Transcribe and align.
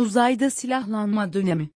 Uzayda 0.00 0.50
silahlanma 0.50 1.32
dönemi. 1.32 1.70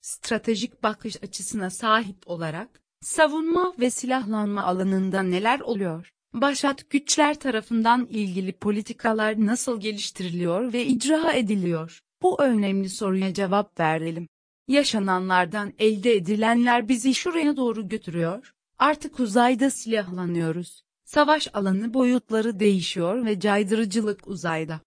Stratejik 0.00 0.82
bakış 0.82 1.22
açısına 1.22 1.70
sahip 1.70 2.16
olarak, 2.26 2.82
savunma 3.00 3.74
ve 3.78 3.90
silahlanma 3.90 4.64
alanında 4.64 5.22
neler 5.22 5.60
oluyor? 5.60 6.10
Başat 6.32 6.90
güçler 6.90 7.40
tarafından 7.40 8.06
ilgili 8.06 8.52
politikalar 8.52 9.46
nasıl 9.46 9.80
geliştiriliyor 9.80 10.72
ve 10.72 10.86
icra 10.86 11.32
ediliyor? 11.32 12.00
Bu 12.22 12.42
önemli 12.42 12.88
soruya 12.88 13.34
cevap 13.34 13.80
verelim. 13.80 14.28
Yaşananlardan 14.68 15.72
elde 15.78 16.12
edilenler 16.12 16.88
bizi 16.88 17.14
şuraya 17.14 17.56
doğru 17.56 17.88
götürüyor. 17.88 18.52
Artık 18.78 19.20
uzayda 19.20 19.70
silahlanıyoruz. 19.70 20.82
Savaş 21.04 21.48
alanı 21.54 21.94
boyutları 21.94 22.60
değişiyor 22.60 23.24
ve 23.24 23.40
caydırıcılık 23.40 24.28
uzayda. 24.28 24.80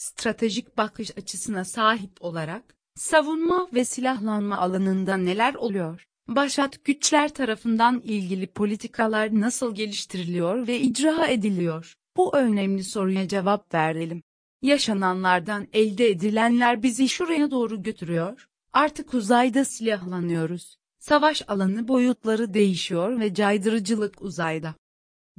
Stratejik 0.00 0.76
bakış 0.76 1.18
açısına 1.18 1.64
sahip 1.64 2.10
olarak, 2.20 2.76
savunma 2.94 3.68
ve 3.74 3.84
silahlanma 3.84 4.58
alanında 4.58 5.16
neler 5.16 5.54
oluyor? 5.54 6.06
Başat 6.28 6.84
güçler 6.84 7.34
tarafından 7.34 8.00
ilgili 8.00 8.46
politikalar 8.46 9.40
nasıl 9.40 9.74
geliştiriliyor 9.74 10.66
ve 10.66 10.80
icra 10.80 11.26
ediliyor? 11.26 11.94
Bu 12.16 12.36
önemli 12.36 12.84
soruya 12.84 13.28
cevap 13.28 13.74
verelim. 13.74 14.22
Yaşananlardan 14.62 15.66
elde 15.72 16.08
edilenler 16.08 16.82
bizi 16.82 17.08
şuraya 17.08 17.50
doğru 17.50 17.82
götürüyor. 17.82 18.48
Artık 18.72 19.14
uzayda 19.14 19.64
silahlanıyoruz. 19.64 20.76
Savaş 20.98 21.42
alanı 21.48 21.88
boyutları 21.88 22.54
değişiyor 22.54 23.20
ve 23.20 23.34
caydırıcılık 23.34 24.22
uzayda. 24.22 24.74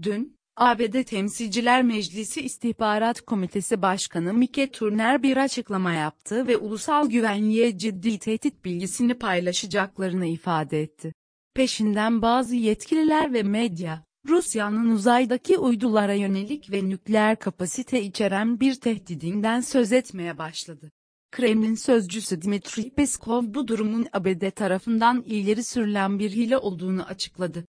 Dün, 0.02 0.38
ABD 0.62 1.04
Temsilciler 1.04 1.84
Meclisi 1.84 2.42
İstihbarat 2.42 3.22
Komitesi 3.22 3.82
Başkanı 3.82 4.34
Mike 4.34 4.72
Turner 4.72 5.24
bir 5.24 5.38
açıklama 5.38 5.94
yaptı 5.94 6.48
ve 6.48 6.58
ulusal 6.58 7.10
güvenliğe 7.10 7.78
ciddi 7.78 8.20
tehdit 8.20 8.66
bilgisini 8.66 9.14
paylaşacaklarını 9.14 10.26
ifade 10.26 10.82
etti. 10.82 11.14
Peşinden 11.54 12.22
bazı 12.22 12.56
yetkililer 12.56 13.34
ve 13.34 13.44
medya, 13.44 14.04
Rusya'nın 14.28 14.92
uzaydaki 14.92 15.58
uydulara 15.58 16.14
yönelik 16.14 16.72
ve 16.72 16.90
nükleer 16.90 17.40
kapasite 17.40 18.02
içeren 18.02 18.60
bir 18.60 18.76
tehdidinden 18.76 19.62
söz 19.62 19.92
etmeye 19.92 20.38
başladı. 20.38 20.92
Kremlin 21.32 21.76
sözcüsü 21.76 22.42
Dmitri 22.42 22.90
Peskov 22.90 23.44
bu 23.48 23.68
durumun 23.68 24.08
ABD 24.14 24.50
tarafından 24.50 25.24
ileri 25.26 25.64
sürülen 25.64 26.20
bir 26.20 26.32
hile 26.32 26.58
olduğunu 26.58 27.04
açıkladı. 27.04 27.66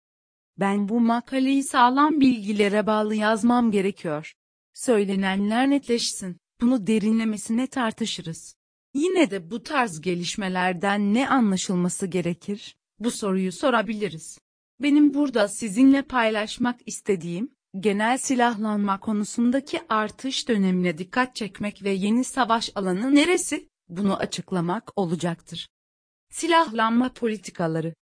Ben 0.58 0.89
bu 0.89 1.00
makaleyi 1.00 1.64
sağlam 1.64 2.20
bilgilere 2.20 2.86
bağlı 2.86 3.14
yazmam 3.14 3.70
gerekiyor. 3.70 4.33
Söylenenler 4.75 5.70
netleşsin, 5.70 6.36
bunu 6.61 6.86
derinlemesine 6.86 7.67
tartışırız. 7.67 8.55
Yine 8.95 9.30
de 9.30 9.50
bu 9.50 9.62
tarz 9.62 10.00
gelişmelerden 10.00 11.14
ne 11.14 11.28
anlaşılması 11.28 12.06
gerekir? 12.06 12.77
Bu 12.98 13.11
soruyu 13.11 13.53
sorabiliriz. 13.53 14.39
Benim 14.80 15.14
burada 15.14 15.48
sizinle 15.48 16.03
paylaşmak 16.03 16.80
istediğim, 16.86 17.55
genel 17.80 18.19
silahlanma 18.19 19.00
konusundaki 19.00 19.80
artış 19.89 20.48
dönemine 20.48 20.98
dikkat 20.98 21.36
çekmek 21.36 21.83
ve 21.83 21.91
yeni 21.91 22.25
savaş 22.25 22.70
alanı 22.75 23.14
neresi, 23.14 23.69
bunu 23.89 24.17
açıklamak 24.17 24.92
olacaktır. 24.97 25.69
Silahlanma 26.30 27.12
politikaları 27.12 27.95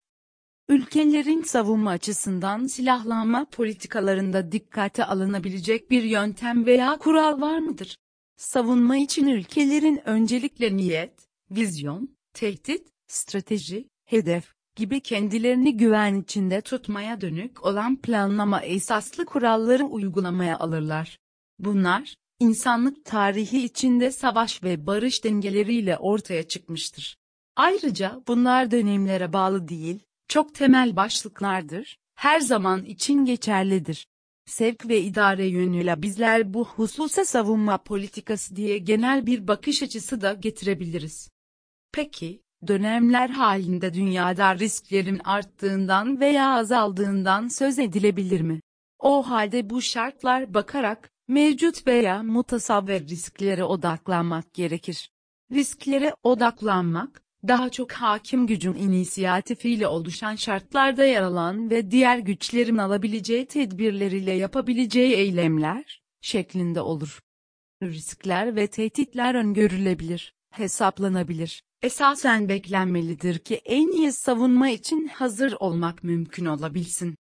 Ülkelerin 0.69 1.41
savunma 1.41 1.89
açısından 1.89 2.67
silahlanma 2.67 3.45
politikalarında 3.45 4.51
dikkate 4.51 5.05
alınabilecek 5.05 5.91
bir 5.91 6.03
yöntem 6.03 6.65
veya 6.65 6.97
kural 6.97 7.41
var 7.41 7.59
mıdır? 7.59 7.97
Savunma 8.37 8.97
için 8.97 9.27
ülkelerin 9.27 10.01
öncelikle 10.05 10.77
niyet, 10.77 11.27
vizyon, 11.51 12.17
tehdit, 12.33 12.87
strateji, 13.07 13.87
hedef, 14.05 14.53
gibi 14.75 14.99
kendilerini 14.99 15.77
güven 15.77 16.15
içinde 16.21 16.61
tutmaya 16.61 17.21
dönük 17.21 17.65
olan 17.65 17.95
planlama 17.95 18.61
esaslı 18.61 19.25
kuralları 19.25 19.85
uygulamaya 19.85 20.59
alırlar. 20.59 21.17
Bunlar, 21.59 22.15
insanlık 22.39 23.05
tarihi 23.05 23.63
içinde 23.63 24.11
savaş 24.11 24.63
ve 24.63 24.85
barış 24.85 25.23
dengeleriyle 25.23 25.97
ortaya 25.97 26.47
çıkmıştır. 26.47 27.17
Ayrıca 27.55 28.23
bunlar 28.27 28.71
dönemlere 28.71 29.33
bağlı 29.33 29.67
değil, 29.67 29.99
çok 30.29 30.55
temel 30.55 30.95
başlıklardır, 30.95 31.97
her 32.15 32.39
zaman 32.39 32.85
için 32.85 33.25
geçerlidir. 33.25 34.07
Sevk 34.45 34.89
ve 34.89 35.01
idare 35.01 35.45
yönüyle 35.45 36.01
bizler 36.01 36.53
bu 36.53 36.65
hususa 36.65 37.25
savunma 37.25 37.77
politikası 37.77 38.55
diye 38.55 38.77
genel 38.77 39.25
bir 39.25 39.47
bakış 39.47 39.83
açısı 39.83 40.21
da 40.21 40.33
getirebiliriz. 40.33 41.29
Peki, 41.91 42.41
dönemler 42.67 43.29
halinde 43.29 43.93
dünyada 43.93 44.55
risklerin 44.55 45.21
arttığından 45.23 46.19
veya 46.19 46.49
azaldığından 46.49 47.47
söz 47.47 47.79
edilebilir 47.79 48.41
mi? 48.41 48.61
O 48.99 49.29
halde 49.29 49.69
bu 49.69 49.81
şartlar 49.81 50.53
bakarak, 50.53 51.11
mevcut 51.27 51.87
veya 51.87 52.23
mutasavver 52.23 53.07
risklere 53.07 53.63
odaklanmak 53.63 54.53
gerekir. 54.53 55.11
Risklere 55.51 56.13
odaklanmak, 56.23 57.21
daha 57.47 57.69
çok 57.69 57.91
hakim 57.91 58.47
gücün 58.47 58.73
inisiyatifiyle 58.73 59.87
oluşan 59.87 60.35
şartlarda 60.35 61.05
yer 61.05 61.21
alan 61.21 61.69
ve 61.69 61.91
diğer 61.91 62.17
güçlerin 62.17 62.77
alabileceği 62.77 63.45
tedbirleriyle 63.45 64.31
yapabileceği 64.31 65.13
eylemler, 65.13 66.01
şeklinde 66.21 66.81
olur. 66.81 67.19
Riskler 67.83 68.55
ve 68.55 68.67
tehditler 68.67 69.35
öngörülebilir, 69.35 70.33
hesaplanabilir 70.51 71.61
esasen 71.81 72.49
beklenmelidir 72.49 73.39
ki 73.39 73.61
en 73.65 73.87
iyi 73.91 74.11
savunma 74.11 74.69
için 74.69 75.07
hazır 75.07 75.55
olmak 75.59 76.03
mümkün 76.03 76.45
olabilsin. 76.45 77.15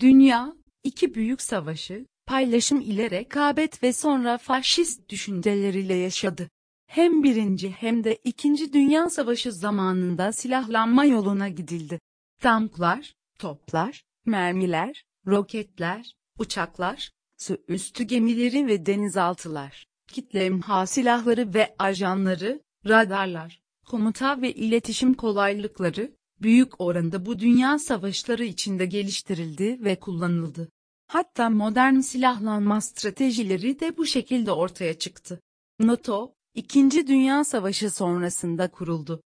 Dünya, 0.00 0.56
iki 0.84 1.14
büyük 1.14 1.42
savaşı, 1.42 2.06
paylaşım 2.26 2.80
ile 2.80 3.10
rekabet 3.10 3.82
ve 3.82 3.92
sonra 3.92 4.38
faşist 4.38 5.08
düşünceleriyle 5.08 5.94
yaşadı. 5.94 6.50
Hem 6.94 7.22
birinci 7.22 7.70
hem 7.70 8.04
de 8.04 8.18
ikinci 8.24 8.72
dünya 8.72 9.10
savaşı 9.10 9.52
zamanında 9.52 10.32
silahlanma 10.32 11.04
yoluna 11.04 11.48
gidildi. 11.48 12.00
Tanklar, 12.40 13.14
toplar, 13.38 14.04
mermiler, 14.26 15.04
roketler, 15.26 16.16
uçaklar, 16.38 17.10
su 17.36 17.56
üstü 17.68 18.04
gemileri 18.04 18.66
ve 18.66 18.86
denizaltılar, 18.86 19.86
kitle 20.08 20.46
imha 20.46 20.86
silahları 20.86 21.54
ve 21.54 21.74
ajanları, 21.78 22.62
radarlar, 22.86 23.60
komuta 23.86 24.42
ve 24.42 24.52
iletişim 24.52 25.14
kolaylıkları, 25.14 26.16
büyük 26.42 26.80
oranda 26.80 27.26
bu 27.26 27.38
dünya 27.38 27.78
savaşları 27.78 28.44
içinde 28.44 28.86
geliştirildi 28.86 29.84
ve 29.84 29.96
kullanıldı. 29.96 30.68
Hatta 31.06 31.50
modern 31.50 32.00
silahlanma 32.00 32.80
stratejileri 32.80 33.80
de 33.80 33.96
bu 33.96 34.06
şekilde 34.06 34.52
ortaya 34.52 34.98
çıktı. 34.98 35.40
NATO, 35.78 36.34
İkinci 36.54 37.06
Dünya 37.06 37.44
Savaşı 37.44 37.90
sonrasında 37.90 38.70
kuruldu. 38.70 39.22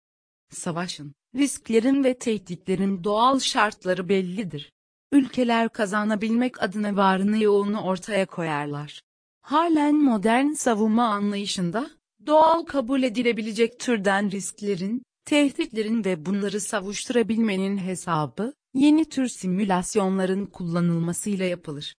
Savaşın, 0.50 1.14
risklerin 1.34 2.04
ve 2.04 2.18
tehditlerin 2.18 3.04
doğal 3.04 3.40
şartları 3.40 4.08
bellidir. 4.08 4.72
Ülkeler 5.12 5.68
kazanabilmek 5.68 6.62
adına 6.62 6.96
varını 6.96 7.42
yoğunu 7.42 7.80
ortaya 7.80 8.26
koyarlar. 8.26 9.02
Halen 9.42 9.94
modern 9.94 10.52
savunma 10.52 11.08
anlayışında, 11.08 11.90
doğal 12.26 12.62
kabul 12.62 13.02
edilebilecek 13.02 13.80
türden 13.80 14.30
risklerin, 14.30 15.02
tehditlerin 15.24 16.04
ve 16.04 16.26
bunları 16.26 16.60
savuşturabilmenin 16.60 17.78
hesabı, 17.78 18.52
yeni 18.74 19.04
tür 19.04 19.28
simülasyonların 19.28 20.46
kullanılmasıyla 20.46 21.44
yapılır. 21.44 21.94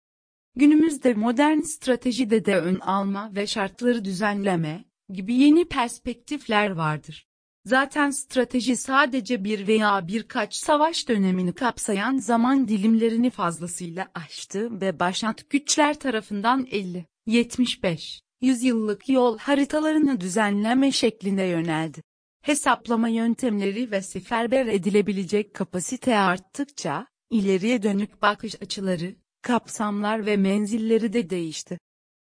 Günümüzde 0.57 1.15
modern 1.15 1.61
stratejide 1.61 2.45
de 2.45 2.61
ön 2.61 2.81
alma 2.81 3.35
ve 3.35 3.47
şartları 3.47 4.05
düzenleme 4.05 4.85
gibi 5.09 5.35
yeni 5.35 5.65
perspektifler 5.65 6.71
vardır. 6.71 7.27
Zaten 7.67 8.11
strateji 8.11 8.77
sadece 8.77 9.45
bir 9.45 9.67
veya 9.67 10.09
birkaç 10.09 10.55
savaş 10.55 11.09
dönemini 11.09 11.53
kapsayan 11.53 12.17
zaman 12.17 12.69
dilimlerini 12.69 13.31
fazlasıyla 13.31 14.09
aştı 14.15 14.81
ve 14.81 15.01
başat 15.01 15.51
güçler 15.51 15.99
tarafından 15.99 16.67
50, 16.71 17.07
75, 17.27 18.23
yüzyıllık 18.41 19.09
yol 19.09 19.39
haritalarını 19.39 20.21
düzenleme 20.21 20.93
şeklinde 20.93 21.43
yöneldi. 21.43 22.03
Hesaplama 22.43 23.09
yöntemleri 23.09 23.91
ve 23.91 24.03
seferber 24.03 24.67
edilebilecek 24.67 25.55
kapasite 25.55 26.19
arttıkça, 26.19 27.07
ileriye 27.31 27.83
dönük 27.83 28.23
bakış 28.23 28.63
açıları, 28.63 29.17
kapsamlar 29.43 30.27
ve 30.27 30.37
menzilleri 30.37 31.13
de 31.13 31.31
değişti. 31.31 31.79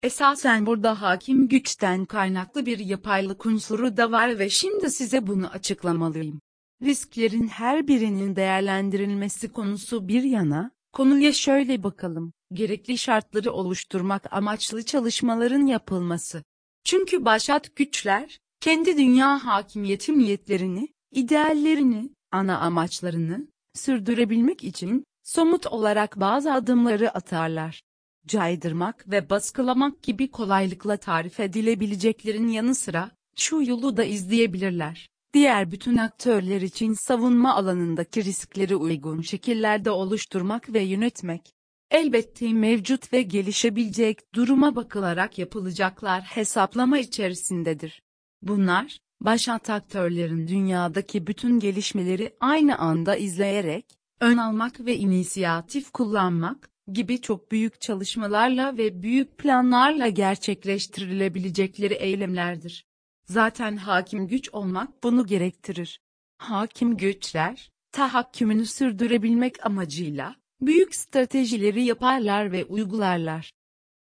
Esasen 0.02 0.66
burada 0.66 1.02
hakim 1.02 1.48
güçten 1.48 2.04
kaynaklı 2.04 2.66
bir 2.66 2.78
yapaylık 2.78 3.46
unsuru 3.46 3.96
da 3.96 4.10
var 4.10 4.38
ve 4.38 4.50
şimdi 4.50 4.90
size 4.90 5.26
bunu 5.26 5.48
açıklamalıyım. 5.48 6.40
Risklerin 6.82 7.48
her 7.48 7.88
birinin 7.88 8.36
değerlendirilmesi 8.36 9.52
konusu 9.52 10.08
bir 10.08 10.22
yana, 10.22 10.70
konuya 10.92 11.32
şöyle 11.32 11.82
bakalım 11.82 12.32
gerekli 12.52 12.98
şartları 12.98 13.52
oluşturmak 13.52 14.32
amaçlı 14.32 14.84
çalışmaların 14.84 15.66
yapılması. 15.66 16.44
Çünkü 16.84 17.24
başat 17.24 17.76
güçler, 17.76 18.38
kendi 18.60 18.96
dünya 18.96 19.44
hakimiyeti 19.44 20.18
niyetlerini, 20.18 20.88
ideallerini, 21.12 22.10
ana 22.32 22.58
amaçlarını, 22.58 23.48
sürdürebilmek 23.74 24.64
için, 24.64 25.04
somut 25.22 25.66
olarak 25.66 26.20
bazı 26.20 26.52
adımları 26.52 27.10
atarlar. 27.10 27.82
Caydırmak 28.26 29.10
ve 29.10 29.30
baskılamak 29.30 30.02
gibi 30.02 30.30
kolaylıkla 30.30 30.96
tarif 30.96 31.40
edilebileceklerin 31.40 32.48
yanı 32.48 32.74
sıra, 32.74 33.10
şu 33.36 33.62
yolu 33.62 33.96
da 33.96 34.04
izleyebilirler. 34.04 35.08
Diğer 35.34 35.70
bütün 35.70 35.96
aktörler 35.96 36.60
için 36.60 36.92
savunma 36.92 37.54
alanındaki 37.54 38.24
riskleri 38.24 38.76
uygun 38.76 39.20
şekillerde 39.20 39.90
oluşturmak 39.90 40.72
ve 40.72 40.80
yönetmek. 40.80 41.54
Elbette 41.90 42.52
mevcut 42.52 43.12
ve 43.12 43.22
gelişebilecek 43.22 44.34
duruma 44.34 44.76
bakılarak 44.76 45.38
yapılacaklar 45.38 46.22
hesaplama 46.22 46.98
içerisindedir. 46.98 48.02
Bunlar, 48.42 48.98
başat 49.20 49.70
aktörlerin 49.70 50.48
dünyadaki 50.48 51.26
bütün 51.26 51.60
gelişmeleri 51.60 52.36
aynı 52.40 52.78
anda 52.78 53.16
izleyerek, 53.16 53.86
ön 54.20 54.36
almak 54.36 54.80
ve 54.80 54.96
inisiyatif 54.96 55.90
kullanmak 55.90 56.70
gibi 56.94 57.20
çok 57.20 57.52
büyük 57.52 57.80
çalışmalarla 57.80 58.76
ve 58.78 59.02
büyük 59.02 59.38
planlarla 59.38 60.08
gerçekleştirilebilecekleri 60.08 61.94
eylemlerdir. 61.94 62.86
Zaten 63.24 63.76
hakim 63.76 64.26
güç 64.26 64.48
olmak 64.52 65.02
bunu 65.02 65.26
gerektirir. 65.26 66.00
Hakim 66.38 66.96
güçler, 66.96 67.70
tahakkümünü 67.92 68.66
sürdürebilmek 68.66 69.66
amacıyla, 69.66 70.36
büyük 70.60 70.94
stratejileri 70.94 71.84
yaparlar 71.84 72.52
ve 72.52 72.64
uygularlar. 72.64 73.52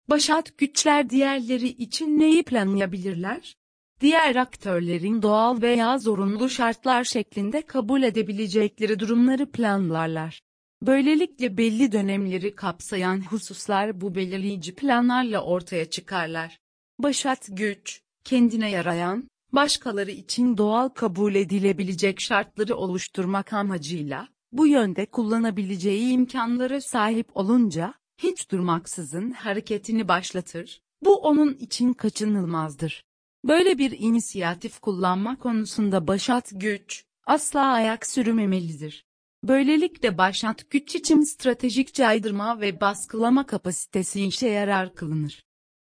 Başat 0.09 0.59
güçler 0.59 1.11
diğerleri 1.11 1.69
için 1.69 2.19
neyi 2.19 2.43
planlayabilirler? 2.43 3.57
Diğer 4.01 4.37
aktörlerin 4.37 5.23
doğal 5.23 5.63
veya 5.63 5.99
zorunlu 5.99 6.49
şartlar 6.49 7.05
şeklinde 7.05 7.63
kabul 7.63 8.03
edebilecekleri 8.03 8.99
durumları 8.99 9.53
planlarlar. 9.53 10.41
Böylelikle 10.87 11.57
belli 11.57 11.93
dönemleri 11.93 12.55
kapsayan 12.55 13.21
hususlar 13.21 14.01
bu 14.01 14.15
belirleyici 14.15 14.75
planlarla 14.75 15.45
ortaya 15.45 15.91
çıkarlar. 15.91 16.59
Başat 16.99 17.49
güç, 17.51 18.01
kendine 18.25 18.71
yarayan, 18.71 19.29
başkaları 19.53 20.11
için 20.11 20.57
doğal 20.57 20.89
kabul 20.89 21.35
edilebilecek 21.35 22.21
şartları 22.21 22.77
oluşturmak 22.77 23.53
amacıyla, 23.53 24.29
bu 24.53 24.67
yönde 24.67 25.07
kullanabileceği 25.07 26.13
imkanlara 26.13 26.81
sahip 26.81 27.37
olunca, 27.37 27.95
hiç 28.19 28.51
durmaksızın 28.51 29.31
hareketini 29.31 30.09
başlatır, 30.09 30.81
bu 31.05 31.17
onun 31.17 31.55
için 31.55 31.93
kaçınılmazdır. 31.93 33.05
Böyle 33.45 33.79
bir 33.79 33.99
inisiyatif 33.99 34.81
kullanma 34.81 35.39
konusunda 35.39 36.07
başat 36.07 36.51
güç, 36.55 37.05
asla 37.27 37.61
ayak 37.61 38.07
sürmemelidir. 38.07 39.05
Böylelikle 39.45 40.19
başat 40.19 40.71
güç 40.71 40.95
için 40.95 41.21
stratejik 41.21 41.95
caydırma 41.95 42.61
ve 42.61 42.81
baskılama 42.81 43.47
kapasitesi 43.47 44.25
işe 44.25 44.49
yarar 44.49 44.95
kılınır. 44.95 45.45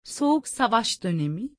Soğuk 0.03 0.47
Savaş 0.47 1.03
dönemi 1.03 1.49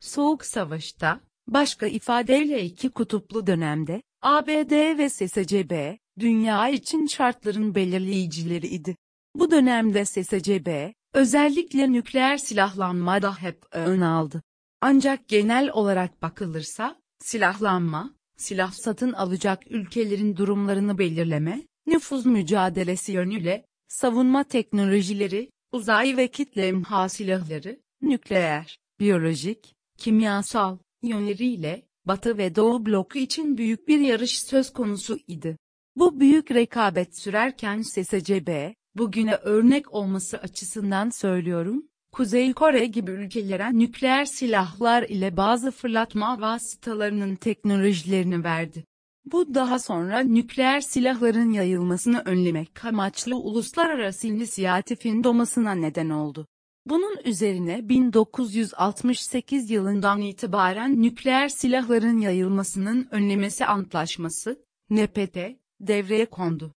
Soğuk 0.00 0.44
Savaş'ta, 0.44 1.20
başka 1.46 1.86
ifadeyle 1.86 2.64
iki 2.64 2.90
kutuplu 2.90 3.46
dönemde, 3.46 4.02
ABD 4.22 4.98
ve 4.98 5.08
SSCB, 5.08 5.96
dünya 6.18 6.68
için 6.68 7.06
şartların 7.06 7.74
belirleyicileri 7.74 8.66
idi. 8.66 8.96
Bu 9.34 9.50
dönemde 9.50 10.04
SSCB, 10.04 10.92
özellikle 11.14 11.92
nükleer 11.92 12.36
silahlanma 12.36 13.22
da 13.22 13.36
hep 13.36 13.64
ön 13.70 14.00
aldı. 14.00 14.42
Ancak 14.80 15.28
genel 15.28 15.70
olarak 15.70 16.22
bakılırsa, 16.22 16.96
silahlanma, 17.18 18.14
silah 18.42 18.72
satın 18.72 19.12
alacak 19.12 19.70
ülkelerin 19.70 20.36
durumlarını 20.36 20.98
belirleme, 20.98 21.62
nüfuz 21.86 22.26
mücadelesi 22.26 23.12
yönüyle, 23.12 23.66
savunma 23.88 24.44
teknolojileri, 24.44 25.50
uzay 25.72 26.16
ve 26.16 26.28
kitle 26.28 26.68
imha 26.68 27.08
silahları, 27.08 27.80
nükleer, 28.02 28.78
biyolojik, 29.00 29.74
kimyasal, 29.98 30.78
yönleriyle, 31.02 31.82
Batı 32.04 32.38
ve 32.38 32.54
Doğu 32.54 32.86
bloku 32.86 33.18
için 33.18 33.58
büyük 33.58 33.88
bir 33.88 34.00
yarış 34.00 34.42
söz 34.42 34.72
konusu 34.72 35.18
idi. 35.26 35.56
Bu 35.96 36.20
büyük 36.20 36.50
rekabet 36.50 37.18
sürerken 37.18 37.82
SSCB, 37.82 38.72
bugüne 38.94 39.34
örnek 39.34 39.94
olması 39.94 40.38
açısından 40.38 41.10
söylüyorum, 41.10 41.88
Kuzey 42.12 42.52
Kore 42.52 42.86
gibi 42.86 43.10
ülkelere 43.10 43.78
nükleer 43.78 44.24
silahlar 44.24 45.02
ile 45.02 45.36
bazı 45.36 45.70
fırlatma 45.70 46.40
vasıtalarının 46.40 47.36
teknolojilerini 47.36 48.44
verdi. 48.44 48.84
Bu 49.24 49.54
daha 49.54 49.78
sonra 49.78 50.20
nükleer 50.20 50.80
silahların 50.80 51.52
yayılmasını 51.52 52.22
önlemek 52.24 52.84
amaçlı 52.84 53.36
uluslararası 53.36 54.26
inisiyatifin 54.26 55.24
doğmasına 55.24 55.72
neden 55.74 56.10
oldu. 56.10 56.46
Bunun 56.86 57.16
üzerine 57.24 57.88
1968 57.88 59.70
yılından 59.70 60.20
itibaren 60.20 61.02
nükleer 61.02 61.48
silahların 61.48 62.18
yayılmasının 62.18 63.08
önlemesi 63.10 63.66
antlaşması, 63.66 64.64
NPT, 64.90 65.38
devreye 65.80 66.26
kondu. 66.26 66.74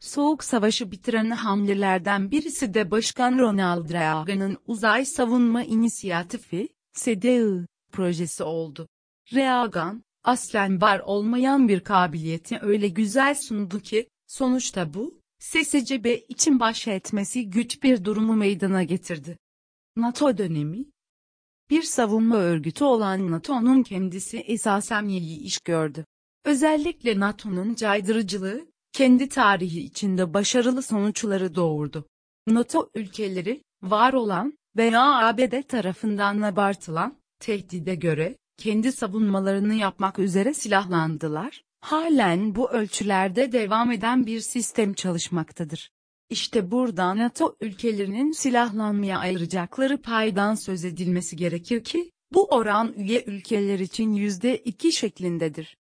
Soğuk 0.00 0.44
Savaşı 0.44 0.90
bitiren 0.90 1.30
hamlelerden 1.30 2.30
birisi 2.30 2.74
de 2.74 2.90
Başkan 2.90 3.38
Ronald 3.38 3.90
Reagan'ın 3.90 4.58
Uzay 4.66 5.04
Savunma 5.04 5.64
İnisiyatifi, 5.64 6.68
SDI, 6.92 7.66
projesi 7.92 8.42
oldu. 8.44 8.88
Reagan, 9.34 10.02
aslen 10.24 10.80
var 10.80 10.98
olmayan 11.00 11.68
bir 11.68 11.80
kabiliyeti 11.80 12.58
öyle 12.62 12.88
güzel 12.88 13.34
sundu 13.34 13.80
ki, 13.80 14.08
sonuçta 14.26 14.94
bu, 14.94 15.20
SSCB 15.38 16.06
için 16.28 16.60
baş 16.60 16.88
etmesi 16.88 17.50
güç 17.50 17.82
bir 17.82 18.04
durumu 18.04 18.36
meydana 18.36 18.82
getirdi. 18.82 19.38
NATO 19.96 20.38
dönemi 20.38 20.84
Bir 21.70 21.82
savunma 21.82 22.36
örgütü 22.36 22.84
olan 22.84 23.30
NATO'nun 23.30 23.82
kendisi 23.82 24.38
esasen 24.38 25.04
iyi 25.04 25.40
iş 25.40 25.60
gördü. 25.60 26.04
Özellikle 26.44 27.20
NATO'nun 27.20 27.74
caydırıcılığı, 27.74 28.69
kendi 28.92 29.28
tarihi 29.28 29.80
içinde 29.80 30.34
başarılı 30.34 30.82
sonuçları 30.82 31.54
doğurdu. 31.54 32.06
NATO 32.46 32.90
ülkeleri, 32.94 33.62
var 33.82 34.12
olan 34.12 34.58
veya 34.76 35.02
ABD 35.02 35.62
tarafından 35.62 36.42
abartılan, 36.42 37.16
tehdide 37.40 37.94
göre, 37.94 38.36
kendi 38.56 38.92
savunmalarını 38.92 39.74
yapmak 39.74 40.18
üzere 40.18 40.54
silahlandılar, 40.54 41.62
halen 41.80 42.54
bu 42.54 42.70
ölçülerde 42.70 43.52
devam 43.52 43.92
eden 43.92 44.26
bir 44.26 44.40
sistem 44.40 44.94
çalışmaktadır. 44.94 45.90
İşte 46.30 46.70
burada 46.70 47.16
NATO 47.16 47.56
ülkelerinin 47.60 48.32
silahlanmaya 48.32 49.18
ayıracakları 49.18 50.02
paydan 50.02 50.54
söz 50.54 50.84
edilmesi 50.84 51.36
gerekir 51.36 51.84
ki, 51.84 52.10
bu 52.34 52.44
oran 52.44 52.92
üye 52.96 53.24
ülkeler 53.26 53.78
için 53.78 54.14
%2 54.14 54.92
şeklindedir. 54.92 55.76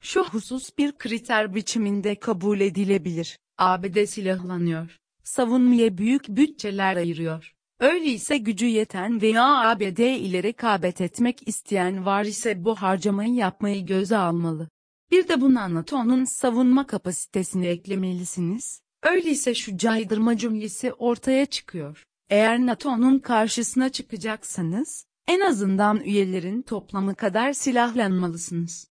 Şu 0.00 0.24
husus 0.24 0.70
bir 0.78 0.92
kriter 0.92 1.54
biçiminde 1.54 2.14
kabul 2.14 2.60
edilebilir. 2.60 3.38
ABD 3.58 4.04
silahlanıyor. 4.04 4.96
Savunmaya 5.24 5.98
büyük 5.98 6.28
bütçeler 6.28 6.96
ayırıyor. 6.96 7.52
Öyleyse 7.80 8.38
gücü 8.38 8.66
yeten 8.66 9.22
veya 9.22 9.44
ABD 9.44 9.98
ile 9.98 10.42
rekabet 10.42 11.00
etmek 11.00 11.48
isteyen 11.48 12.06
var 12.06 12.24
ise 12.24 12.64
bu 12.64 12.74
harcamayı 12.74 13.34
yapmayı 13.34 13.86
göze 13.86 14.16
almalı. 14.16 14.68
Bir 15.10 15.28
de 15.28 15.40
buna 15.40 15.74
NATO'nun 15.74 16.24
savunma 16.24 16.86
kapasitesini 16.86 17.66
eklemelisiniz. 17.66 18.80
Öyleyse 19.02 19.54
şu 19.54 19.78
caydırma 19.78 20.36
cümlesi 20.36 20.92
ortaya 20.92 21.46
çıkıyor. 21.46 22.02
Eğer 22.30 22.66
NATO'nun 22.66 23.18
karşısına 23.18 23.88
çıkacaksanız, 23.88 25.06
en 25.28 25.40
azından 25.40 26.00
üyelerin 26.00 26.62
toplamı 26.62 27.14
kadar 27.14 27.52
silahlanmalısınız. 27.52 28.88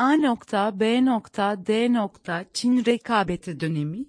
A. 0.00 0.80
B. 0.80 1.02
D. 1.66 2.44
Çin 2.52 2.84
rekabeti 2.84 3.60
dönemi 3.60 4.04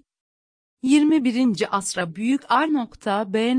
21. 0.84 1.78
asra 1.78 2.16
büyük 2.16 2.42
A. 2.50 3.34
B. 3.34 3.56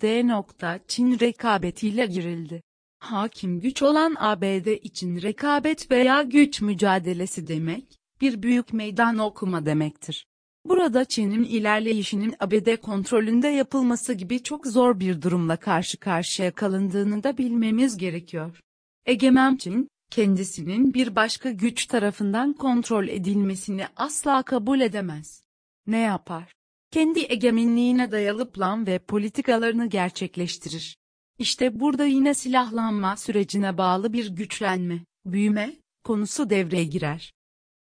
D. 0.00 0.80
Çin 0.88 1.18
rekabetiyle 1.20 2.06
girildi. 2.06 2.62
Hakim 2.98 3.60
güç 3.60 3.82
olan 3.82 4.16
ABD 4.18 4.66
için 4.66 5.22
rekabet 5.22 5.90
veya 5.90 6.22
güç 6.22 6.60
mücadelesi 6.60 7.46
demek, 7.46 7.98
bir 8.20 8.42
büyük 8.42 8.72
meydan 8.72 9.18
okuma 9.18 9.66
demektir. 9.66 10.26
Burada 10.64 11.04
Çin'in 11.04 11.44
ilerleyişinin 11.44 12.34
ABD 12.40 12.76
kontrolünde 12.76 13.48
yapılması 13.48 14.12
gibi 14.12 14.42
çok 14.42 14.66
zor 14.66 15.00
bir 15.00 15.22
durumla 15.22 15.56
karşı 15.56 15.98
karşıya 15.98 16.50
kalındığını 16.50 17.22
da 17.22 17.38
bilmemiz 17.38 17.96
gerekiyor. 17.96 18.60
Egemen 19.06 19.56
Çin, 19.56 19.88
kendisinin 20.10 20.94
bir 20.94 21.16
başka 21.16 21.50
güç 21.50 21.86
tarafından 21.86 22.52
kontrol 22.52 23.08
edilmesini 23.08 23.86
asla 23.96 24.42
kabul 24.42 24.80
edemez. 24.80 25.42
Ne 25.86 25.98
yapar? 25.98 26.52
Kendi 26.90 27.20
egemenliğine 27.28 28.12
dayalı 28.12 28.50
plan 28.50 28.86
ve 28.86 28.98
politikalarını 28.98 29.86
gerçekleştirir. 29.86 30.96
İşte 31.38 31.80
burada 31.80 32.04
yine 32.04 32.34
silahlanma 32.34 33.16
sürecine 33.16 33.78
bağlı 33.78 34.12
bir 34.12 34.28
güçlenme, 34.28 35.04
büyüme 35.26 35.76
konusu 36.04 36.50
devreye 36.50 36.84
girer. 36.84 37.32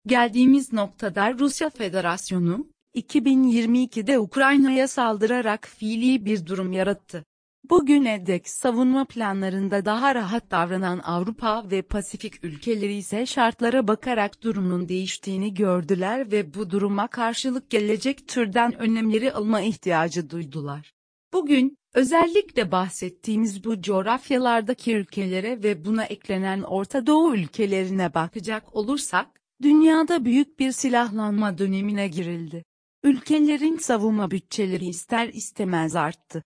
Geldiğimiz 0.06 0.72
noktada 0.72 1.38
Rusya 1.38 1.70
Federasyonu, 1.70 2.66
2022'de 2.94 4.18
Ukrayna'ya 4.18 4.88
saldırarak 4.88 5.68
fiili 5.68 6.24
bir 6.24 6.46
durum 6.46 6.72
yarattı. 6.72 7.24
Bugüne 7.70 8.26
dek 8.26 8.48
savunma 8.48 9.04
planlarında 9.04 9.84
daha 9.84 10.14
rahat 10.14 10.50
davranan 10.50 10.98
Avrupa 10.98 11.70
ve 11.70 11.82
Pasifik 11.82 12.44
ülkeleri 12.44 12.94
ise 12.94 13.26
şartlara 13.26 13.88
bakarak 13.88 14.42
durumun 14.42 14.88
değiştiğini 14.88 15.54
gördüler 15.54 16.32
ve 16.32 16.54
bu 16.54 16.70
duruma 16.70 17.08
karşılık 17.08 17.70
gelecek 17.70 18.28
türden 18.28 18.78
önlemleri 18.78 19.32
alma 19.32 19.60
ihtiyacı 19.60 20.30
duydular. 20.30 20.92
Bugün, 21.32 21.76
özellikle 21.94 22.72
bahsettiğimiz 22.72 23.64
bu 23.64 23.82
coğrafyalardaki 23.82 24.94
ülkelere 24.94 25.62
ve 25.62 25.84
buna 25.84 26.04
eklenen 26.04 26.62
Orta 26.62 27.06
Doğu 27.06 27.36
ülkelerine 27.36 28.14
bakacak 28.14 28.76
olursak, 28.76 29.26
dünyada 29.62 30.24
büyük 30.24 30.58
bir 30.58 30.72
silahlanma 30.72 31.58
dönemine 31.58 32.08
girildi. 32.08 32.64
Ülkelerin 33.04 33.76
savunma 33.76 34.30
bütçeleri 34.30 34.86
ister 34.86 35.28
istemez 35.28 35.96
arttı. 35.96 36.42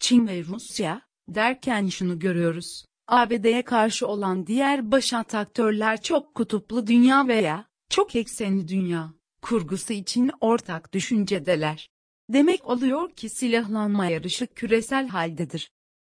Çin 0.00 0.26
ve 0.26 0.44
Rusya, 0.44 1.02
derken 1.28 1.88
şunu 1.88 2.18
görüyoruz. 2.18 2.84
ABD'ye 3.08 3.62
karşı 3.62 4.06
olan 4.06 4.46
diğer 4.46 4.92
başat 4.92 5.34
aktörler 5.34 6.02
çok 6.02 6.34
kutuplu 6.34 6.86
dünya 6.86 7.28
veya 7.28 7.66
çok 7.90 8.16
eksenli 8.16 8.68
dünya 8.68 9.12
kurgusu 9.42 9.92
için 9.92 10.30
ortak 10.40 10.92
düşüncedeler. 10.92 11.90
Demek 12.28 12.66
oluyor 12.66 13.10
ki 13.10 13.28
silahlanma 13.28 14.06
yarışı 14.06 14.46
küresel 14.46 15.08
haldedir. 15.08 15.70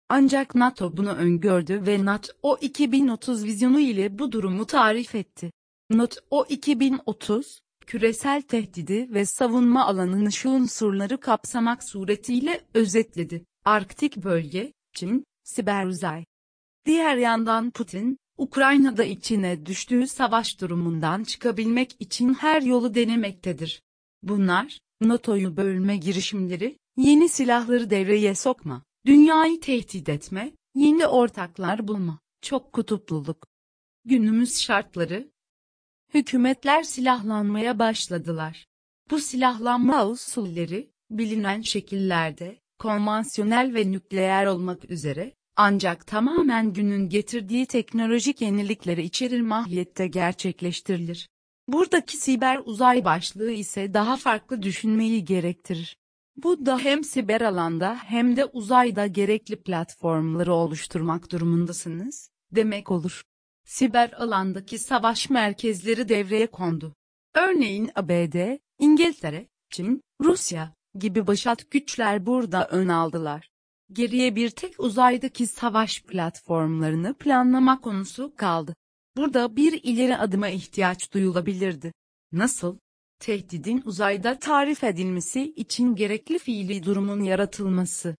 Ancak 0.08 0.54
NATO 0.54 0.96
bunu 0.96 1.10
öngördü 1.10 1.86
ve 1.86 2.04
NATO 2.04 2.58
2030 2.60 3.44
vizyonu 3.44 3.80
ile 3.80 4.18
bu 4.18 4.32
durumu 4.32 4.66
tarif 4.66 5.14
etti. 5.14 5.52
NATO 5.90 6.44
2030, 6.48 7.60
küresel 7.86 8.42
tehdidi 8.42 9.14
ve 9.14 9.26
savunma 9.26 9.86
alanını 9.86 10.32
şu 10.32 10.50
unsurları 10.50 11.20
kapsamak 11.20 11.84
suretiyle 11.84 12.60
özetledi. 12.74 13.44
Arktik 13.68 14.16
bölge, 14.16 14.72
Çin, 14.92 15.24
siber 15.44 15.86
uzay. 15.86 16.24
Diğer 16.86 17.16
yandan 17.16 17.70
Putin, 17.70 18.18
Ukrayna'da 18.38 19.04
içine 19.04 19.66
düştüğü 19.66 20.06
savaş 20.06 20.60
durumundan 20.60 21.24
çıkabilmek 21.24 21.96
için 22.00 22.34
her 22.34 22.62
yolu 22.62 22.94
denemektedir. 22.94 23.82
Bunlar, 24.22 24.78
NATO'yu 25.00 25.56
bölme 25.56 25.96
girişimleri, 25.96 26.78
yeni 26.96 27.28
silahları 27.28 27.90
devreye 27.90 28.34
sokma, 28.34 28.84
dünyayı 29.06 29.60
tehdit 29.60 30.08
etme, 30.08 30.52
yeni 30.74 31.06
ortaklar 31.06 31.88
bulma, 31.88 32.18
çok 32.42 32.72
kutupluluk. 32.72 33.46
Günümüz 34.04 34.60
şartları, 34.60 35.30
hükümetler 36.14 36.82
silahlanmaya 36.82 37.78
başladılar. 37.78 38.66
Bu 39.10 39.18
silahlanma 39.18 40.06
usulleri, 40.06 40.90
bilinen 41.10 41.60
şekillerde, 41.60 42.58
konvansiyonel 42.78 43.74
ve 43.74 43.90
nükleer 43.90 44.46
olmak 44.46 44.90
üzere, 44.90 45.34
ancak 45.56 46.06
tamamen 46.06 46.72
günün 46.72 47.08
getirdiği 47.08 47.66
teknolojik 47.66 48.40
yenilikleri 48.40 49.02
içerir 49.02 49.40
mahiyette 49.40 50.06
gerçekleştirilir. 50.06 51.28
Buradaki 51.68 52.16
siber 52.16 52.60
uzay 52.64 53.04
başlığı 53.04 53.50
ise 53.50 53.94
daha 53.94 54.16
farklı 54.16 54.62
düşünmeyi 54.62 55.24
gerektirir. 55.24 55.96
Bu 56.36 56.66
da 56.66 56.78
hem 56.78 57.04
siber 57.04 57.40
alanda 57.40 57.98
hem 58.04 58.36
de 58.36 58.44
uzayda 58.44 59.06
gerekli 59.06 59.62
platformları 59.62 60.54
oluşturmak 60.54 61.32
durumundasınız, 61.32 62.30
demek 62.52 62.90
olur. 62.90 63.22
Siber 63.64 64.12
alandaki 64.12 64.78
savaş 64.78 65.30
merkezleri 65.30 66.08
devreye 66.08 66.46
kondu. 66.46 66.94
Örneğin 67.34 67.90
ABD, 67.94 68.58
İngiltere, 68.78 69.48
Çin, 69.70 70.02
Rusya, 70.20 70.74
gibi 70.94 71.26
başat 71.26 71.70
güçler 71.70 72.26
burada 72.26 72.68
ön 72.68 72.88
aldılar. 72.88 73.50
Geriye 73.92 74.36
bir 74.36 74.50
tek 74.50 74.80
uzaydaki 74.80 75.46
savaş 75.46 76.02
platformlarını 76.02 77.14
planlama 77.14 77.80
konusu 77.80 78.32
kaldı. 78.36 78.74
Burada 79.16 79.56
bir 79.56 79.80
ileri 79.82 80.16
adıma 80.16 80.48
ihtiyaç 80.48 81.12
duyulabilirdi. 81.12 81.92
Nasıl? 82.32 82.78
Tehdidin 83.18 83.82
uzayda 83.84 84.38
tarif 84.38 84.84
edilmesi 84.84 85.42
için 85.42 85.94
gerekli 85.94 86.38
fiili 86.38 86.82
durumun 86.82 87.22
yaratılması. 87.22 88.16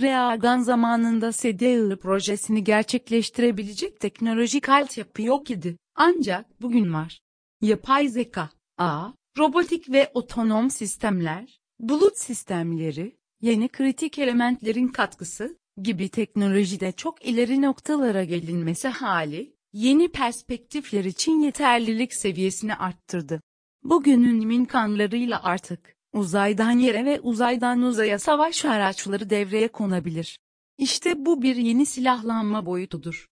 Reagan 0.00 0.58
zamanında 0.58 1.32
SDI 1.32 1.96
projesini 2.02 2.64
gerçekleştirebilecek 2.64 4.00
teknolojik 4.00 4.68
altyapı 4.68 5.22
yok 5.22 5.50
idi. 5.50 5.76
Ancak 5.94 6.62
bugün 6.62 6.92
var. 6.92 7.20
Yapay 7.60 8.08
zeka, 8.08 8.50
A, 8.78 9.12
robotik 9.38 9.90
ve 9.90 10.10
otonom 10.14 10.70
sistemler, 10.70 11.58
bulut 11.80 12.18
sistemleri, 12.18 13.16
yeni 13.40 13.68
kritik 13.68 14.18
elementlerin 14.18 14.88
katkısı 14.88 15.58
gibi 15.82 16.08
teknolojide 16.08 16.92
çok 16.92 17.26
ileri 17.26 17.62
noktalara 17.62 18.24
gelinmesi 18.24 18.88
hali, 18.88 19.56
yeni 19.72 20.08
perspektifler 20.08 21.04
için 21.04 21.40
yeterlilik 21.40 22.14
seviyesini 22.14 22.74
arttırdı. 22.74 23.40
Bugünün 23.84 24.50
imkanlarıyla 24.50 25.42
artık, 25.42 25.96
uzaydan 26.12 26.78
yere 26.78 27.04
ve 27.04 27.20
uzaydan 27.20 27.82
uzaya 27.82 28.18
savaş 28.18 28.64
araçları 28.64 29.30
devreye 29.30 29.68
konabilir. 29.68 30.38
İşte 30.78 31.26
bu 31.26 31.42
bir 31.42 31.56
yeni 31.56 31.86
silahlanma 31.86 32.66
boyutudur. 32.66 33.26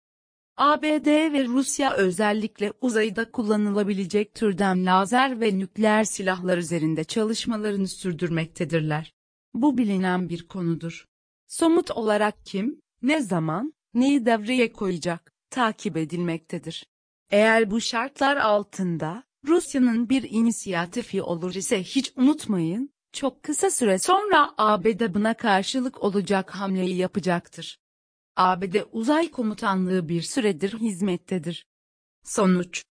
ABD 0.57 1.07
ve 1.07 1.45
Rusya 1.45 1.95
özellikle 1.95 2.73
uzayda 2.81 3.31
kullanılabilecek 3.31 4.35
türden 4.35 4.87
lazer 4.87 5.41
ve 5.41 5.59
nükleer 5.59 6.05
silahlar 6.05 6.59
üzerinde 6.59 7.05
çalışmalarını 7.05 7.89
sürdürmektedirler. 7.89 9.13
Bu 9.55 9.79
bilinen 9.79 10.29
bir 10.29 10.49
konudur. 10.49 11.07
Somut 11.49 11.91
olarak 11.91 12.47
kim, 12.47 12.81
ne 13.03 13.21
zaman, 13.21 13.75
neyi 13.95 14.27
devreye 14.27 14.73
koyacak, 14.73 15.33
takip 15.51 15.97
edilmektedir. 15.97 16.87
Eğer 17.31 17.71
bu 17.71 17.81
şartlar 17.81 18.37
altında, 18.37 19.25
Rusya'nın 19.47 20.09
bir 20.09 20.31
inisiyatifi 20.31 21.23
olur 21.23 21.55
ise 21.55 21.83
hiç 21.83 22.13
unutmayın, 22.17 22.91
çok 23.13 23.43
kısa 23.43 23.71
süre 23.71 23.99
sonra 23.99 24.55
ABD 24.59 25.15
buna 25.15 25.35
karşılık 25.35 26.03
olacak 26.03 26.51
hamleyi 26.55 26.97
yapacaktır. 26.97 27.79
ABD 28.37 28.75
Uzay 28.93 29.31
Komutanlığı 29.31 30.09
bir 30.09 30.23
süredir 30.23 30.79
hizmettedir. 30.79 31.67
Sonuç 32.25 32.85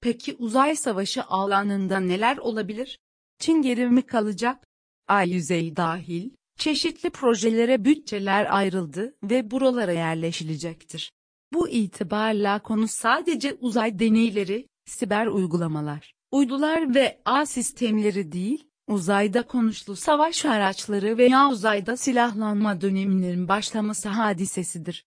Peki 0.00 0.34
uzay 0.38 0.76
savaşı 0.76 1.24
alanında 1.24 2.00
neler 2.00 2.36
olabilir? 2.36 2.98
Çin 3.38 3.62
geri 3.62 3.88
mi 3.88 4.02
kalacak? 4.02 4.66
Ay 5.08 5.30
yüzeyi 5.30 5.76
dahil, 5.76 6.30
çeşitli 6.58 7.10
projelere 7.10 7.84
bütçeler 7.84 8.56
ayrıldı 8.56 9.14
ve 9.22 9.50
buralara 9.50 9.92
yerleşilecektir. 9.92 11.12
Bu 11.52 11.68
itibarla 11.68 12.62
konu 12.62 12.88
sadece 12.88 13.54
uzay 13.54 13.98
deneyleri, 13.98 14.68
siber 14.84 15.26
uygulamalar, 15.26 16.14
uydular 16.30 16.94
ve 16.94 17.22
ağ 17.24 17.46
sistemleri 17.46 18.32
değil, 18.32 18.68
uzayda 18.88 19.42
konuşlu 19.42 19.96
savaş 19.96 20.44
araçları 20.44 21.18
veya 21.18 21.48
uzayda 21.48 21.96
silahlanma 21.96 22.80
döneminin 22.80 23.48
başlaması 23.48 24.08
hadisesidir. 24.08 25.04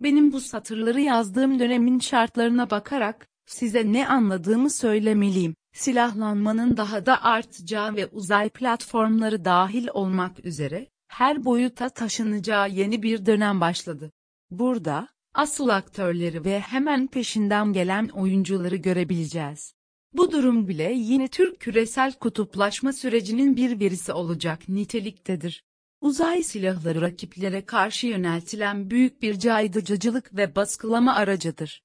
Benim 0.00 0.32
bu 0.32 0.40
satırları 0.40 1.00
yazdığım 1.00 1.58
dönemin 1.58 1.98
şartlarına 1.98 2.70
bakarak, 2.70 3.28
size 3.46 3.92
ne 3.92 4.08
anladığımı 4.08 4.70
söylemeliyim. 4.70 5.54
Silahlanmanın 5.72 6.76
daha 6.76 7.06
da 7.06 7.22
artacağı 7.22 7.96
ve 7.96 8.06
uzay 8.06 8.48
platformları 8.48 9.44
dahil 9.44 9.88
olmak 9.92 10.44
üzere, 10.44 10.88
her 11.08 11.44
boyuta 11.44 11.88
taşınacağı 11.88 12.70
yeni 12.70 13.02
bir 13.02 13.26
dönem 13.26 13.60
başladı. 13.60 14.12
Burada, 14.50 15.08
asıl 15.34 15.68
aktörleri 15.68 16.44
ve 16.44 16.60
hemen 16.60 17.06
peşinden 17.06 17.72
gelen 17.72 18.08
oyuncuları 18.08 18.76
görebileceğiz. 18.76 19.74
Bu 20.14 20.32
durum 20.32 20.68
bile 20.68 20.92
yine 20.92 21.28
Türk 21.28 21.60
küresel 21.60 22.12
kutuplaşma 22.12 22.92
sürecinin 22.92 23.56
bir 23.56 23.80
verisi 23.80 24.12
olacak 24.12 24.68
niteliktedir. 24.68 25.64
Uzay 26.00 26.42
silahları 26.42 27.00
rakiplere 27.00 27.66
karşı 27.66 28.06
yöneltilen 28.06 28.90
büyük 28.90 29.22
bir 29.22 29.38
caydırıcılık 29.38 30.36
ve 30.36 30.56
baskılama 30.56 31.14
aracıdır. 31.14 31.82